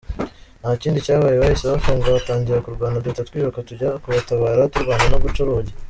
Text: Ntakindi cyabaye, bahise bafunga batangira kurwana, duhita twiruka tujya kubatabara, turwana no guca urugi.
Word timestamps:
Ntakindi 0.61 1.05
cyabaye, 1.05 1.37
bahise 1.41 1.65
bafunga 1.73 2.15
batangira 2.15 2.63
kurwana, 2.65 3.01
duhita 3.03 3.27
twiruka 3.29 3.65
tujya 3.67 3.89
kubatabara, 4.01 4.71
turwana 4.73 5.05
no 5.11 5.19
guca 5.25 5.41
urugi. 5.43 5.73